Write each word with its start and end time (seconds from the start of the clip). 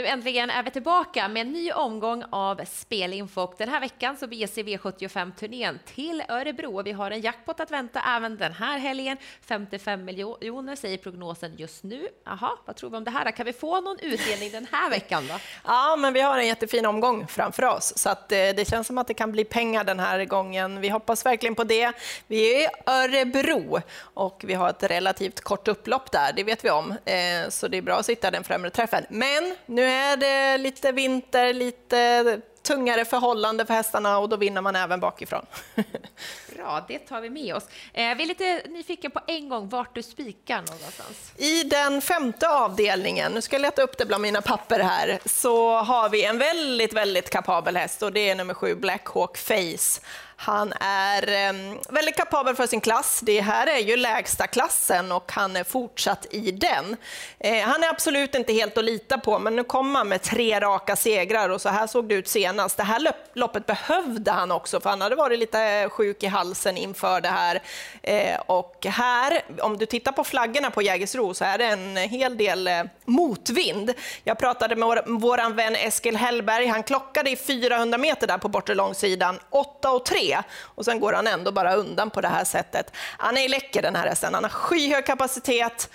Nu 0.00 0.06
äntligen 0.06 0.50
är 0.50 0.62
vi 0.62 0.70
tillbaka 0.70 1.28
med 1.28 1.40
en 1.40 1.52
ny 1.52 1.72
omgång 1.72 2.24
av 2.30 2.60
Spelinfo. 2.64 3.52
Den 3.58 3.68
här 3.68 3.80
veckan 3.80 4.16
så 4.16 4.26
beger 4.26 4.46
sig 4.46 4.64
V75-turnén 4.64 5.78
till 5.94 6.22
Örebro. 6.28 6.82
Vi 6.82 6.92
har 6.92 7.10
en 7.10 7.20
jackpot 7.20 7.60
att 7.60 7.70
vänta 7.70 8.00
även 8.16 8.36
den 8.36 8.52
här 8.52 8.78
helgen. 8.78 9.16
55 9.46 10.04
miljoner 10.04 10.76
säger 10.76 10.98
prognosen 10.98 11.56
just 11.56 11.82
nu. 11.82 12.08
Jaha, 12.24 12.50
vad 12.64 12.76
tror 12.76 12.90
vi 12.90 12.96
om 12.96 13.04
det 13.04 13.10
här? 13.10 13.30
Kan 13.30 13.46
vi 13.46 13.52
få 13.52 13.80
någon 13.80 13.96
utdelning 14.00 14.50
den 14.50 14.66
här 14.72 14.90
veckan 14.90 15.26
då? 15.28 15.34
Ja, 15.64 15.96
men 15.96 16.12
vi 16.12 16.20
har 16.20 16.38
en 16.38 16.46
jättefin 16.46 16.86
omgång 16.86 17.26
framför 17.26 17.64
oss, 17.64 17.92
så 17.96 18.10
att, 18.10 18.32
eh, 18.32 18.38
det 18.38 18.68
känns 18.68 18.86
som 18.86 18.98
att 18.98 19.06
det 19.06 19.14
kan 19.14 19.32
bli 19.32 19.44
pengar 19.44 19.84
den 19.84 20.00
här 20.00 20.24
gången. 20.24 20.80
Vi 20.80 20.88
hoppas 20.88 21.26
verkligen 21.26 21.54
på 21.54 21.64
det. 21.64 21.92
Vi 22.26 22.54
är 22.54 22.60
i 22.60 22.68
Örebro 22.86 23.80
och 24.02 24.42
vi 24.46 24.54
har 24.54 24.70
ett 24.70 24.82
relativt 24.82 25.40
kort 25.40 25.68
upplopp 25.68 26.12
där, 26.12 26.32
det 26.36 26.44
vet 26.44 26.64
vi 26.64 26.70
om, 26.70 26.90
eh, 26.90 27.48
så 27.48 27.68
det 27.68 27.78
är 27.78 27.82
bra 27.82 27.96
att 27.96 28.06
sitta 28.06 28.30
den 28.30 28.44
främre 28.44 28.70
träffen. 28.70 29.06
Men 29.08 29.56
nu 29.66 29.89
är 29.90 30.16
det 30.16 30.58
lite 30.58 30.92
vinter, 30.92 31.54
lite 31.54 32.40
tungare 32.62 33.04
förhållande 33.04 33.66
för 33.66 33.74
hästarna 33.74 34.18
och 34.18 34.28
då 34.28 34.36
vinner 34.36 34.60
man 34.60 34.76
även 34.76 35.00
bakifrån. 35.00 35.46
Bra, 36.56 36.84
det 36.88 36.98
tar 36.98 37.20
vi 37.20 37.30
med 37.30 37.54
oss. 37.54 37.64
Eh, 37.92 38.14
vi 38.14 38.22
är 38.22 38.26
lite 38.26 38.62
nyfikna 38.68 39.10
på 39.10 39.20
en 39.26 39.48
gång 39.48 39.68
vart 39.68 39.94
du 39.94 40.02
spikar 40.02 40.56
någonstans. 40.56 41.32
I 41.36 41.62
den 41.62 42.00
femte 42.00 42.48
avdelningen, 42.48 43.32
nu 43.32 43.42
ska 43.42 43.56
jag 43.56 43.62
leta 43.62 43.82
upp 43.82 43.98
det 43.98 44.06
bland 44.06 44.22
mina 44.22 44.42
papper 44.42 44.80
här, 44.80 45.18
så 45.24 45.74
har 45.76 46.08
vi 46.08 46.24
en 46.24 46.38
väldigt, 46.38 46.92
väldigt 46.92 47.30
kapabel 47.30 47.76
häst 47.76 48.02
och 48.02 48.12
det 48.12 48.30
är 48.30 48.34
nummer 48.34 48.54
sju 48.54 48.74
Black 48.74 49.06
Hawk 49.06 49.38
Face. 49.38 50.00
Han 50.42 50.72
är 50.80 51.28
ehm, 51.28 51.78
väldigt 51.88 52.16
kapabel 52.16 52.54
för 52.54 52.66
sin 52.66 52.80
klass. 52.80 53.20
Det 53.22 53.40
här 53.40 53.66
är 53.66 53.78
ju 53.78 53.96
lägsta 53.96 54.46
klassen 54.46 55.12
och 55.12 55.32
han 55.32 55.56
är 55.56 55.64
fortsatt 55.64 56.26
i 56.30 56.50
den. 56.50 56.96
Eh, 57.38 57.60
han 57.60 57.82
är 57.82 57.88
absolut 57.88 58.34
inte 58.34 58.52
helt 58.52 58.78
att 58.78 58.84
lita 58.84 59.18
på, 59.18 59.38
men 59.38 59.56
nu 59.56 59.64
kommer 59.64 59.98
han 59.98 60.08
med 60.08 60.22
tre 60.22 60.60
raka 60.60 60.96
segrar 60.96 61.48
och 61.48 61.60
så 61.60 61.68
här 61.68 61.86
såg 61.86 62.08
det 62.08 62.14
ut 62.14 62.28
senast. 62.28 62.76
Det 62.76 62.82
här 62.82 63.12
loppet 63.32 63.66
behövde 63.66 64.30
han 64.30 64.52
också, 64.52 64.80
för 64.80 64.90
han 64.90 65.00
hade 65.00 65.16
varit 65.16 65.38
lite 65.38 65.60
eh, 65.60 65.88
sjuk 65.88 66.22
i 66.22 66.26
halsen 66.26 66.76
inför 66.76 67.20
det 67.20 67.28
här. 67.28 67.62
Eh, 68.02 68.40
och 68.46 68.86
här, 68.88 69.42
om 69.62 69.78
du 69.78 69.86
tittar 69.86 70.12
på 70.12 70.24
flaggorna 70.24 70.70
på 70.70 70.82
Jägersro 70.82 71.34
så 71.34 71.44
är 71.44 71.58
det 71.58 71.64
en 71.64 71.96
hel 71.96 72.36
del 72.36 72.70
motvind. 73.04 73.94
Jag 74.24 74.38
pratade 74.38 74.76
med 74.76 75.02
vår, 75.06 75.52
vän 75.52 75.76
Eskil 75.76 76.16
Hellberg. 76.16 76.66
Han 76.66 76.82
klockade 76.82 77.30
i 77.30 77.36
400 77.36 77.98
meter 77.98 78.26
där 78.26 78.38
på 78.38 78.48
bortre 78.48 78.74
långsidan, 78.74 79.38
8 79.50 79.90
och 79.90 80.04
3 80.04 80.29
och 80.62 80.84
sen 80.84 81.00
går 81.00 81.12
han 81.12 81.26
ändå 81.26 81.52
bara 81.52 81.74
undan 81.74 82.10
på 82.10 82.20
det 82.20 82.28
här 82.28 82.44
sättet. 82.44 82.92
Han 83.18 83.36
är 83.36 83.48
läcker 83.48 83.82
den 83.82 83.96
här 83.96 84.08
hästen, 84.08 84.34
han 84.34 84.44
har 84.44 84.50
skyhög 84.50 85.06
kapacitet, 85.06 85.90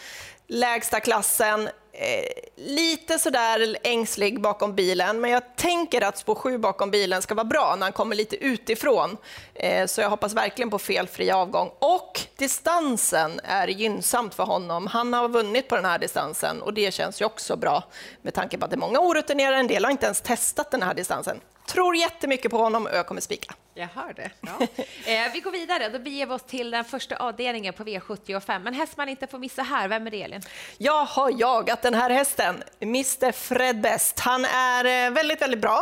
lägsta 0.48 1.00
klassen, 1.00 1.70
eh, 1.92 2.44
lite 2.56 3.20
sådär 3.20 3.78
ängslig 3.84 4.42
bakom 4.42 4.76
bilen, 4.76 5.22
men 5.22 5.32
jag 5.32 5.56
tänker 5.56 6.02
att 6.02 6.18
spår 6.18 6.36
7 6.36 6.58
bakom 6.58 6.92
bilen 6.92 7.22
ska 7.22 7.36
vara 7.36 7.46
bra 7.46 7.76
när 7.76 7.86
han 7.86 7.94
kommer 7.94 8.16
lite 8.16 8.36
utifrån. 8.36 9.18
Eh, 9.54 9.86
så 9.86 10.02
jag 10.02 10.10
hoppas 10.10 10.34
verkligen 10.34 10.70
på 10.70 10.80
felfri 10.80 11.32
avgång. 11.32 11.72
Och 11.80 12.22
distansen 12.38 13.40
är 13.44 13.68
gynnsamt 13.68 14.36
för 14.36 14.44
honom. 14.44 14.88
Han 14.88 15.14
har 15.14 15.30
vunnit 15.30 15.68
på 15.68 15.76
den 15.76 15.86
här 15.86 16.00
distansen 16.00 16.62
och 16.62 16.74
det 16.74 16.94
känns 16.94 17.22
ju 17.22 17.26
också 17.26 17.56
bra 17.56 17.84
med 18.22 18.34
tanke 18.34 18.58
på 18.58 18.66
att 18.66 18.72
det 18.72 18.76
är 18.76 18.80
många 18.80 19.00
orutinerade, 19.00 19.58
en 19.58 19.68
del 19.68 19.84
har 19.84 19.92
inte 19.92 20.06
ens 20.06 20.22
testat 20.22 20.72
den 20.72 20.84
här 20.84 20.94
distansen. 20.94 21.40
Tror 21.68 21.96
jättemycket 21.96 22.52
på 22.52 22.58
honom 22.58 22.86
och 22.86 22.96
jag 22.96 23.08
kommer 23.08 23.22
spika. 23.22 23.54
Jag 23.78 23.88
hör 23.88 24.14
det. 24.14 24.30
Ja. 24.42 24.68
eh, 25.12 25.34
vi 25.34 25.40
går 25.40 25.52
vidare. 25.52 25.90
Då 25.90 26.00
beger 26.00 26.26
vi 26.26 26.34
oss 26.34 26.44
till 26.44 26.72
den 26.72 26.86
första 26.86 27.16
avdelningen 27.16 27.74
på 27.74 27.84
V75. 27.84 28.60
Men 28.60 28.74
häst 28.74 28.98
man 28.98 29.10
inte 29.10 29.28
får 29.28 29.40
missa 29.40 29.62
här, 29.62 29.88
vem 29.88 30.08
är 30.08 30.12
det 30.12 30.24
Elin? 30.24 30.42
Jag 30.78 31.06
har 31.06 31.40
jagat 31.40 31.82
den 31.82 31.94
här 31.94 32.10
hästen, 32.10 32.64
Mr 32.80 33.32
Fred 33.32 33.82
Best. 33.82 34.20
Han 34.20 34.46
är 34.46 34.86
eh, 35.06 35.12
väldigt, 35.12 35.42
väldigt 35.42 35.62
bra. 35.62 35.82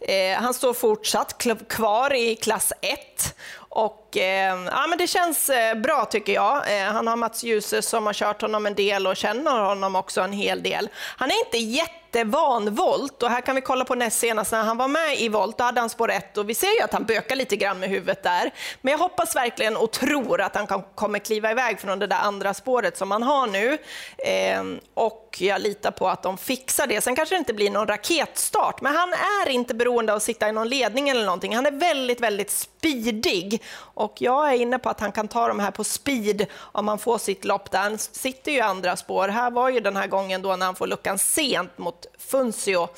Eh, 0.00 0.38
han 0.38 0.54
står 0.54 0.74
fortsatt 0.74 1.44
kvar 1.68 2.14
i 2.14 2.36
klass 2.36 2.72
1 2.80 3.36
och, 3.72 4.16
eh, 4.16 4.58
ja, 4.70 4.86
men 4.88 4.98
det 4.98 5.06
känns 5.06 5.50
eh, 5.50 5.74
bra 5.74 6.04
tycker 6.04 6.32
jag. 6.32 6.78
Eh, 6.78 6.84
han 6.84 7.06
har 7.06 7.16
Mats 7.16 7.42
Djuse 7.44 7.82
som 7.82 8.06
har 8.06 8.12
kört 8.12 8.42
honom 8.42 8.66
en 8.66 8.74
del 8.74 9.06
och 9.06 9.16
känner 9.16 9.60
honom 9.60 9.96
också 9.96 10.20
en 10.20 10.32
hel 10.32 10.62
del. 10.62 10.88
Han 11.16 11.30
är 11.30 11.44
inte 11.44 11.58
jättevan 11.58 12.74
volt 12.74 13.22
och 13.22 13.30
här 13.30 13.40
kan 13.40 13.54
vi 13.54 13.60
kolla 13.60 13.84
på 13.84 13.94
näst 13.94 14.18
senast 14.18 14.52
när 14.52 14.62
han 14.62 14.76
var 14.76 14.88
med 14.88 15.20
i 15.20 15.28
volt, 15.28 15.58
då 15.58 15.64
hade 15.64 15.80
han 15.80 15.90
spår 15.90 16.10
1 16.10 16.38
och 16.38 16.48
vi 16.48 16.54
ser 16.54 16.76
ju 16.78 16.80
att 16.80 16.92
han 16.92 17.04
bökar 17.04 17.36
lite 17.36 17.56
grann 17.56 17.80
med 17.80 17.88
huvudet 17.88 18.22
där. 18.22 18.50
Men 18.80 18.92
jag 18.92 18.98
hoppas 18.98 19.36
verkligen 19.36 19.76
och 19.76 19.90
tror 19.90 20.40
att 20.40 20.56
han 20.56 20.66
kan, 20.66 20.82
kommer 20.94 21.18
kliva 21.18 21.50
iväg 21.50 21.80
från 21.80 21.98
det 21.98 22.06
där 22.06 22.18
andra 22.18 22.54
spåret 22.54 22.96
som 22.96 23.10
han 23.10 23.22
har 23.22 23.46
nu. 23.46 23.78
Eh, 24.18 24.64
och 24.94 25.36
jag 25.40 25.60
litar 25.60 25.90
på 25.90 26.08
att 26.08 26.22
de 26.22 26.38
fixar 26.38 26.86
det. 26.86 27.00
Sen 27.00 27.16
kanske 27.16 27.34
det 27.34 27.38
inte 27.38 27.54
blir 27.54 27.70
någon 27.70 27.86
raketstart, 27.86 28.80
men 28.80 28.94
han 28.94 29.12
är 29.12 29.48
inte 29.48 29.74
beroende 29.74 30.12
av 30.12 30.16
att 30.16 30.22
sitta 30.22 30.48
i 30.48 30.52
någon 30.52 30.68
ledning 30.68 31.08
eller 31.08 31.24
någonting. 31.24 31.56
Han 31.56 31.66
är 31.66 31.70
väldigt, 31.70 32.20
väldigt 32.20 32.50
speedig 32.50 33.59
och 33.76 34.14
jag 34.18 34.52
är 34.52 34.56
inne 34.56 34.78
på 34.78 34.88
att 34.88 35.00
han 35.00 35.12
kan 35.12 35.28
ta 35.28 35.48
de 35.48 35.58
här 35.58 35.70
på 35.70 35.84
speed 35.84 36.46
om 36.56 36.88
han 36.88 36.98
får 36.98 37.18
sitt 37.18 37.44
lopp 37.44 37.70
där. 37.70 37.78
Han 37.78 37.98
sitter 37.98 38.52
ju 38.52 38.58
i 38.58 38.60
andra 38.60 38.96
spår. 38.96 39.28
Här 39.28 39.50
var 39.50 39.68
ju 39.68 39.80
den 39.80 39.96
här 39.96 40.06
gången 40.06 40.42
då 40.42 40.56
när 40.56 40.66
han 40.66 40.74
får 40.74 40.86
luckan 40.86 41.18
sent 41.18 41.78
mot 41.78 42.06
Funzio 42.18 42.88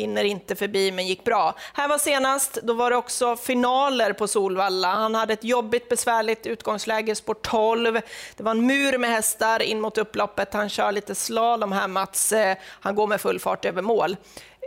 hinner 0.00 0.24
inte 0.24 0.56
förbi 0.56 0.92
men 0.92 1.06
gick 1.06 1.24
bra. 1.24 1.54
Här 1.74 1.88
var 1.88 1.98
senast, 1.98 2.58
då 2.62 2.72
var 2.72 2.90
det 2.90 2.96
också 2.96 3.36
finaler 3.36 4.12
på 4.12 4.28
Solvalla. 4.28 4.88
Han 4.88 5.14
hade 5.14 5.32
ett 5.32 5.44
jobbigt 5.44 5.88
besvärligt 5.88 6.46
utgångsläge, 6.46 7.14
spår 7.14 7.34
12. 7.42 8.00
Det 8.36 8.42
var 8.42 8.50
en 8.50 8.66
mur 8.66 8.98
med 8.98 9.10
hästar 9.10 9.62
in 9.62 9.80
mot 9.80 9.98
upploppet. 9.98 10.54
Han 10.54 10.68
kör 10.68 10.92
lite 10.92 11.14
slalom 11.14 11.72
här 11.72 11.88
Mats. 11.88 12.32
Eh, 12.32 12.56
han 12.66 12.94
går 12.94 13.06
med 13.06 13.20
full 13.20 13.40
fart 13.40 13.64
över 13.64 13.82
mål 13.82 14.16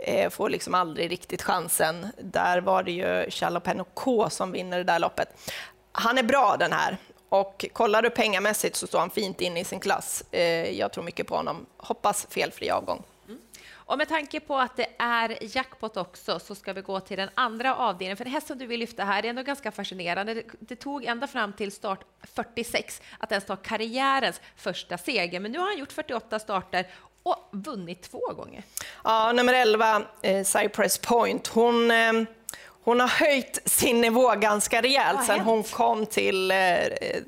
eh, 0.04 0.30
får 0.30 0.50
liksom 0.50 0.74
aldrig 0.74 1.10
riktigt 1.10 1.42
chansen. 1.42 2.06
Där 2.18 2.60
var 2.60 2.82
det 2.82 2.92
ju 2.92 3.26
Jalopeno 3.30 3.84
K 3.94 4.30
som 4.30 4.52
vinner 4.52 4.78
det 4.78 4.84
där 4.84 4.98
loppet. 4.98 5.28
Han 5.92 6.18
är 6.18 6.22
bra 6.22 6.56
den 6.58 6.72
här 6.72 6.98
och 7.28 7.64
kollar 7.72 8.02
du 8.02 8.10
pengamässigt 8.10 8.76
så 8.76 8.86
står 8.86 8.98
han 8.98 9.10
fint 9.10 9.40
in 9.40 9.56
i 9.56 9.64
sin 9.64 9.80
klass. 9.80 10.24
Eh, 10.30 10.78
jag 10.78 10.92
tror 10.92 11.04
mycket 11.04 11.26
på 11.26 11.36
honom. 11.36 11.66
Hoppas 11.76 12.26
felfri 12.30 12.70
avgång. 12.70 13.02
Mm. 13.28 13.40
Och 13.74 13.98
med 13.98 14.08
tanke 14.08 14.40
på 14.40 14.58
att 14.58 14.76
det 14.76 14.86
är 14.98 15.56
jackpot 15.56 15.96
också 15.96 16.38
så 16.38 16.54
ska 16.54 16.72
vi 16.72 16.80
gå 16.80 17.00
till 17.00 17.16
den 17.16 17.30
andra 17.34 17.76
avdelningen. 17.76 18.16
För 18.16 18.24
det 18.24 18.30
här 18.30 18.40
som 18.40 18.58
du 18.58 18.66
vill 18.66 18.80
lyfta 18.80 19.04
här 19.04 19.24
är 19.24 19.28
ändå 19.28 19.42
ganska 19.42 19.72
fascinerande. 19.72 20.42
Det, 20.60 20.76
tog 20.76 21.04
ända 21.04 21.26
fram 21.26 21.52
till 21.52 21.72
start 21.72 22.00
46 22.22 23.02
att 23.18 23.32
ens 23.32 23.44
ta 23.44 23.56
karriärens 23.56 24.40
första 24.56 24.98
seger. 24.98 25.40
Men 25.40 25.52
nu 25.52 25.58
har 25.58 25.66
han 25.66 25.78
gjort 25.78 25.92
48 25.92 26.38
starter 26.38 26.86
och 27.24 27.48
vunnit 27.52 28.02
två 28.02 28.20
gånger. 28.36 28.62
Ja, 29.04 29.32
nummer 29.32 29.54
11, 29.54 30.02
eh, 30.22 30.44
Cypress 30.44 30.98
Point, 30.98 31.46
hon 31.46 31.90
eh 31.90 32.12
hon 32.84 33.00
har 33.00 33.08
höjt 33.08 33.58
sin 33.64 34.00
nivå 34.00 34.34
ganska 34.34 34.82
rejält 34.82 35.24
sen 35.26 35.40
hon 35.40 35.62
kom 35.62 36.06
till 36.06 36.50
eh, 36.50 36.56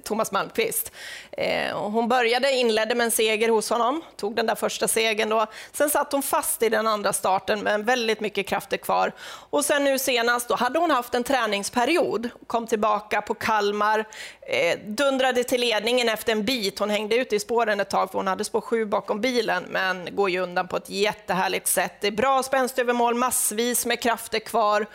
Thomas 0.05 0.33
Malmqvist. 0.33 0.93
Eh, 1.33 1.79
hon 1.79 2.09
började, 2.09 2.53
inledde 2.53 2.95
med 2.95 3.05
en 3.05 3.11
seger 3.11 3.49
hos 3.49 3.71
honom, 3.71 4.03
tog 4.17 4.37
den 4.37 4.47
där 4.47 4.55
första 4.55 4.89
segern 4.89 5.29
då. 5.29 5.47
Sen 5.73 5.91
satt 5.91 6.13
hon 6.13 6.23
fast 6.23 6.63
i 6.63 6.69
den 6.69 6.87
andra 6.87 7.13
starten 7.13 7.61
med 7.61 7.85
väldigt 7.85 8.21
mycket 8.21 8.47
krafter 8.47 8.77
kvar. 8.77 9.13
Och 9.51 9.65
sen 9.65 9.85
nu 9.85 9.99
senast 9.99 10.49
då 10.49 10.55
hade 10.55 10.79
hon 10.79 10.91
haft 10.91 11.15
en 11.15 11.25
träningsperiod, 11.25 12.29
kom 12.47 12.67
tillbaka 12.67 13.23
på 13.23 13.35
Kalmar, 13.35 14.05
eh, 14.41 14.79
dundrade 14.87 15.45
till 15.45 15.61
ledningen 15.61 16.09
efter 16.09 16.33
en 16.33 16.45
bit. 16.45 16.79
Hon 16.79 16.91
hängde 16.91 17.17
ut 17.17 17.33
i 17.33 17.41
spåren 17.41 17.81
ett 17.81 17.91
tag 17.91 18.11
för 18.11 18.19
hon 18.19 18.27
hade 18.27 18.45
spår 18.45 18.61
sju 18.61 18.85
bakom 18.85 19.21
bilen, 19.21 19.65
men 19.69 20.09
går 20.17 20.31
ju 20.31 20.41
undan 20.41 20.69
på 20.69 20.77
ett 20.77 20.91
jättehärligt 20.91 21.67
sätt. 21.67 21.93
Det 22.01 22.07
är 22.07 22.13
bra 22.13 22.43
spänst 22.43 22.79
över 22.79 22.93
mål, 22.93 23.15
massvis 23.15 23.87
med 23.87 24.01
krafter 24.01 24.39
kvar 24.39 24.87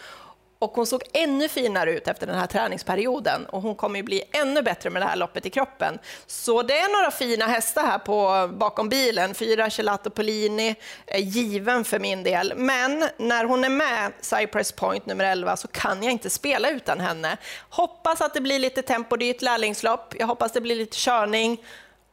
och 0.62 0.72
hon 0.76 0.86
såg 0.86 1.04
ännu 1.14 1.50
finare 1.50 1.92
ut 1.92 2.08
efter 2.08 2.28
den 2.28 2.36
här 2.36 2.48
träningsperioden 2.48 3.46
och 3.46 3.62
hon 3.62 3.76
kommer 3.76 4.00
ju 4.00 4.04
bli 4.04 4.24
ännu 4.32 4.62
bättre 4.62 4.90
med 4.90 5.02
det 5.02 5.06
här 5.06 5.16
loppet 5.16 5.46
i 5.46 5.50
kroppen. 5.50 6.00
Så 6.28 6.62
det 6.62 6.78
är 6.78 6.98
några 6.98 7.12
fina 7.12 7.46
hästar 7.46 7.82
här 7.84 7.98
på, 7.98 8.50
bakom 8.54 8.90
bilen. 8.90 9.34
Fyra 9.34 9.70
Gelato 9.70 10.10
Polini, 10.10 10.76
är 11.06 11.20
given 11.20 11.84
för 11.84 12.00
min 12.00 12.24
del. 12.24 12.54
Men 12.56 13.10
när 13.18 13.46
hon 13.46 13.64
är 13.64 13.70
med, 13.70 14.12
Cypress 14.22 14.72
Point 14.72 15.06
nummer 15.06 15.26
11, 15.26 15.58
så 15.58 15.68
kan 15.68 16.04
jag 16.04 16.12
inte 16.12 16.30
spela 16.30 16.70
utan 16.70 17.00
henne. 17.00 17.38
Hoppas 17.70 18.22
att 18.22 18.34
det 18.34 18.42
blir 18.42 18.60
lite 18.60 18.82
tempo, 18.82 19.18
det 19.18 19.26
är 19.26 19.32
ett 19.32 19.42
lärlingslopp. 19.42 20.14
Jag 20.20 20.28
hoppas 20.28 20.52
det 20.52 20.62
blir 20.62 20.76
lite 20.76 20.98
körning 20.98 21.58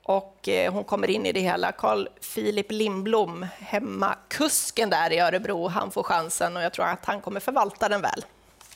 och 0.02 0.48
eh, 0.48 0.72
hon 0.72 0.84
kommer 0.84 1.10
in 1.10 1.26
i 1.26 1.32
det 1.32 1.40
hela. 1.40 1.72
Carl 1.72 2.08
Philip 2.34 2.70
Lindblom, 2.70 3.46
hemmakusken 3.58 4.90
där 4.90 5.12
i 5.12 5.18
Örebro, 5.18 5.68
han 5.68 5.90
får 5.90 6.02
chansen 6.02 6.56
och 6.56 6.62
jag 6.62 6.72
tror 6.72 6.86
att 6.86 7.04
han 7.04 7.20
kommer 7.20 7.40
förvalta 7.40 7.88
den 7.88 8.00
väl. 8.00 8.24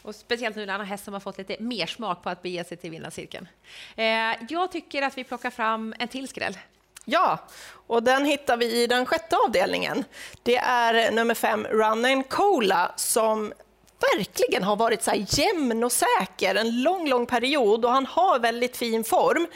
Och 0.03 0.15
speciellt 0.15 0.57
nu 0.57 0.67
när 0.67 0.73
han 0.73 0.81
har 0.81 0.87
häst 0.87 1.05
som 1.05 1.15
har 1.15 1.21
fått 1.21 1.39
lite 1.39 1.57
mer 1.61 1.87
smak 1.87 2.23
på 2.23 2.31
att 2.31 2.43
bege 2.43 2.65
sig 2.65 2.77
till 2.77 2.91
vinnarcirkeln. 2.91 3.49
Eh, 3.97 4.05
jag 4.49 4.73
tycker 4.73 5.03
att 5.03 5.19
vi 5.19 5.25
plockar 5.25 5.51
fram 5.51 5.95
en 5.99 6.09
till 6.09 6.29
skräll. 6.29 6.59
Ja, 7.05 7.39
och 7.87 8.03
den 8.03 8.25
hittar 8.25 8.57
vi 8.57 8.83
i 8.83 8.87
den 8.87 9.07
sjätte 9.07 9.37
avdelningen. 9.37 10.05
Det 10.43 10.57
är 10.57 11.11
nummer 11.11 11.35
fem, 11.35 11.67
Run 11.71 12.25
Cola, 12.25 12.93
som 12.97 13.53
verkligen 14.17 14.63
har 14.63 14.77
varit 14.77 15.03
så 15.03 15.11
här 15.11 15.27
jämn 15.29 15.85
och 15.85 15.93
säker 15.93 16.55
en 16.55 16.83
lång, 16.83 17.09
lång 17.09 17.27
period 17.27 17.85
och 17.85 17.91
han 17.91 18.07
har 18.07 18.39
väldigt 18.39 18.77
fin 18.77 19.05
form. 19.05 19.47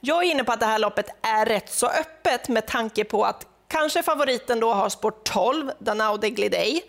Jag 0.00 0.24
är 0.24 0.30
inne 0.30 0.44
på 0.44 0.52
att 0.52 0.60
det 0.60 0.66
här 0.66 0.78
loppet 0.78 1.06
är 1.22 1.46
rätt 1.46 1.72
så 1.72 1.86
öppet 1.86 2.48
med 2.48 2.66
tanke 2.66 3.04
på 3.04 3.24
att 3.24 3.46
Kanske 3.68 4.02
favoriten 4.02 4.60
då 4.60 4.72
har 4.72 4.88
spår 4.88 5.12
12, 5.24 5.70
Danao 5.78 6.16
de 6.16 6.30
Glidey, 6.30 6.80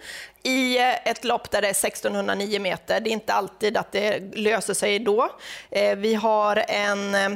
i 0.44 0.77
eh, 0.77 1.07
ett 1.07 1.24
lopp 1.24 1.51
där 1.51 1.62
det 1.62 1.68
är 1.68 1.72
1609 1.72 2.60
meter. 2.60 3.00
Det 3.00 3.10
är 3.10 3.12
inte 3.12 3.33
alltid 3.33 3.77
att 3.77 3.92
det 3.92 4.19
löser 4.36 4.74
sig 4.74 5.00
då. 5.00 5.30
Eh, 5.69 5.95
vi 5.95 6.13
har 6.13 6.66
en 6.68 7.16
eh, 7.16 7.30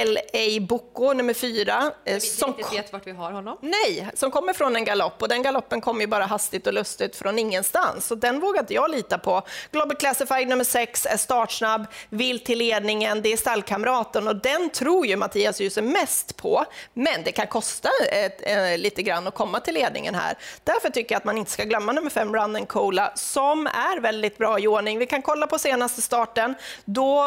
L.A. 0.00 0.60
Bocco, 0.60 1.12
nummer 1.12 1.34
fyra. 1.34 1.92
Eh, 2.04 2.18
som 2.18 2.54
inte 2.58 2.76
vet 2.76 2.92
vart 2.92 3.06
vi 3.06 3.10
har 3.12 3.32
honom. 3.32 3.58
Nej, 3.60 4.10
som 4.14 4.30
kommer 4.30 4.52
från 4.52 4.76
en 4.76 4.84
galopp 4.84 5.22
och 5.22 5.28
den 5.28 5.42
galoppen 5.42 5.80
kommer 5.80 6.00
ju 6.00 6.06
bara 6.06 6.24
hastigt 6.24 6.66
och 6.66 6.72
lustigt 6.72 7.16
från 7.16 7.38
ingenstans. 7.38 8.06
Så 8.06 8.14
den 8.14 8.40
vågar 8.40 8.60
inte 8.60 8.74
jag 8.74 8.90
lita 8.90 9.18
på. 9.18 9.42
Global 9.72 9.96
Classified 9.96 10.48
nummer 10.48 10.64
sex 10.64 11.06
är 11.06 11.16
startsnabb, 11.16 11.86
vill 12.08 12.44
till 12.44 12.58
ledningen, 12.58 13.22
det 13.22 13.32
är 13.32 13.36
stallkamraten 13.36 14.28
och 14.28 14.36
den 14.36 14.70
tror 14.70 15.06
ju 15.06 15.16
Mattias 15.16 15.60
Djuse 15.60 15.82
mest 15.82 16.36
på. 16.36 16.64
Men 16.94 17.24
det 17.24 17.32
kan 17.32 17.46
kosta 17.46 17.88
ett, 18.12 18.40
äh, 18.46 18.78
lite 18.78 19.02
grann 19.02 19.26
att 19.26 19.34
komma 19.34 19.60
till 19.60 19.74
ledningen 19.74 20.14
här. 20.14 20.38
Därför 20.64 20.90
tycker 20.90 21.14
jag 21.14 21.18
att 21.18 21.24
man 21.24 21.38
inte 21.38 21.50
ska 21.50 21.64
glömma 21.64 21.92
nummer 21.92 22.10
fem, 22.10 22.34
Run 22.34 22.56
and 22.56 22.68
Cola, 22.68 23.12
som 23.14 23.66
är 23.66 24.00
väldigt 24.00 24.38
bra 24.38 24.58
i 24.58 24.66
ordning. 24.66 24.98
Vi 24.98 25.06
kan 25.06 25.22
kolla 25.22 25.46
på 25.46 25.58
senaste 25.58 26.02
starten. 26.02 26.54
Då 26.84 27.24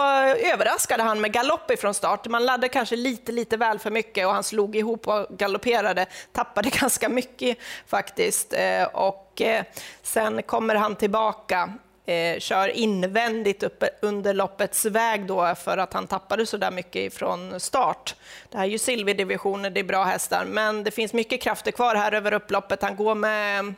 överraskade 0.54 1.04
han 1.04 1.22
med 1.22 1.34
galopp 1.34 1.72
ifrån 1.72 1.94
start. 1.94 2.28
Man 2.28 2.46
laddade 2.46 2.61
kanske 2.68 2.96
lite, 2.96 3.31
lite 3.31 3.58
väl 3.58 3.80
för 3.80 3.92
mycket 3.92 4.28
och 4.28 4.34
han 4.34 4.44
slog 4.44 4.75
ihop 4.75 5.08
och 5.08 5.28
galopperade, 5.30 6.06
tappade 6.31 6.69
ganska 6.80 7.10
mycket 7.10 7.58
faktiskt. 7.88 8.54
Eh, 8.54 8.84
och 8.84 9.42
eh, 9.42 9.63
sen 10.02 10.44
kommer 10.44 10.75
han 10.75 10.96
tillbaka 10.96 11.74
Eh, 12.06 12.40
kör 12.40 12.68
invändigt 12.69 13.63
upp 13.63 13.84
under 14.02 14.34
loppets 14.34 14.86
väg 14.86 15.28
då 15.28 15.56
för 15.56 15.78
att 15.78 15.94
han 15.94 16.08
tappade 16.08 16.46
så 16.46 16.58
där 16.58 16.72
mycket 16.72 17.13
från 17.13 17.60
start. 17.60 18.16
Det 18.50 18.58
här 18.58 18.66
är 18.66 18.69
ju 18.69 18.78
silverdivisioner, 18.78 19.69
det 19.69 19.80
är 19.80 19.84
bra 19.84 20.04
hästar, 20.04 20.46
men 20.46 20.84
det 20.84 20.92
finns 20.92 21.13
mycket 21.13 21.42
krafter 21.42 21.72
kvar 21.72 21.96
här 21.96 22.12
över 22.12 22.34
upploppet. 22.34 22.81
Han 22.81 22.96
går 22.96 23.16
med 23.16 23.60
mm, 23.60 23.75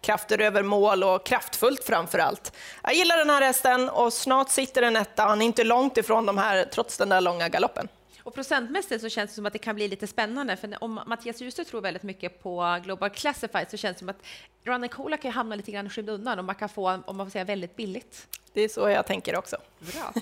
krafter 0.00 0.40
över 0.40 0.62
mål 0.62 1.04
och 1.04 1.26
kraftfullt 1.26 1.84
framför 1.84 2.18
allt. 2.18 2.52
Jag 2.82 2.94
gillar 2.94 3.16
den 3.16 3.30
här 3.30 3.42
hästen 3.42 3.88
och 3.88 4.12
snart 4.12 4.50
sitter 4.50 4.80
den 4.80 4.96
etta. 4.96 5.22
Han 5.22 5.42
är 5.42 5.46
inte 5.46 5.64
långt 5.64 5.96
ifrån 5.96 6.26
de 6.26 6.38
här 6.38 6.64
trots 6.64 6.96
den 6.96 7.08
där 7.08 7.20
långa 7.20 7.48
galoppen. 7.48 7.88
Och 8.28 8.34
procentmässigt 8.34 9.00
så 9.00 9.08
känns 9.08 9.30
det 9.30 9.34
som 9.34 9.46
att 9.46 9.52
det 9.52 9.58
kan 9.58 9.74
bli 9.74 9.88
lite 9.88 10.06
spännande, 10.06 10.56
för 10.56 10.84
om 10.84 11.00
Mattias 11.06 11.40
Djuse 11.40 11.64
tror 11.64 11.80
väldigt 11.80 12.02
mycket 12.02 12.42
på 12.42 12.80
Global 12.84 13.10
Classified 13.10 13.70
så 13.70 13.76
känns 13.76 13.96
det 13.96 13.98
som 13.98 14.08
att 14.08 14.22
Run 14.64 14.88
Cola 14.88 15.16
kan 15.16 15.32
hamna 15.32 15.56
lite 15.56 15.72
grann 15.72 15.86
i 15.86 15.90
skymundan 15.90 16.38
och 16.38 16.44
man 16.44 16.54
kan 16.54 16.68
få, 16.68 17.00
om 17.06 17.16
man 17.16 17.26
får 17.26 17.30
säga, 17.30 17.44
väldigt 17.44 17.76
billigt. 17.76 18.28
Det 18.52 18.60
är 18.60 18.68
så 18.68 18.88
jag 18.88 19.06
tänker 19.06 19.36
också. 19.36 19.56
Bra. 19.78 20.12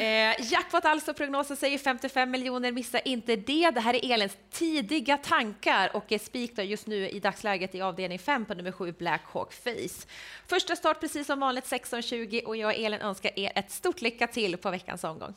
Eh, 0.00 0.52
jackpot 0.52 0.84
alltså, 0.84 1.14
prognosen 1.14 1.56
säger 1.56 1.78
55 1.78 2.30
miljoner, 2.30 2.72
missa 2.72 2.98
inte 2.98 3.36
det. 3.36 3.70
Det 3.70 3.80
här 3.80 3.94
är 3.94 4.12
Elins 4.12 4.36
tidiga 4.50 5.16
tankar 5.16 5.96
och 5.96 6.12
är 6.12 6.18
spik 6.18 6.58
just 6.58 6.86
nu 6.86 7.08
i 7.08 7.20
dagsläget 7.20 7.74
i 7.74 7.80
avdelning 7.80 8.18
5 8.18 8.44
på 8.44 8.54
nummer 8.54 8.72
7 8.72 8.92
Black 8.92 9.22
Hawk 9.24 9.52
Face. 9.52 10.06
Första 10.46 10.76
start 10.76 11.00
precis 11.00 11.26
som 11.26 11.40
vanligt 11.40 11.64
16.20 11.64 12.44
och 12.44 12.56
jag 12.56 12.68
och 12.68 12.74
Elin 12.74 13.00
önskar 13.00 13.38
er 13.38 13.52
ett 13.54 13.70
stort 13.70 14.00
lycka 14.00 14.26
till 14.26 14.56
på 14.56 14.70
veckans 14.70 15.04
omgång. 15.04 15.34